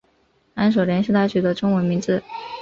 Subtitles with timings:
[0.55, 2.23] 安守廉是他取的中文名字。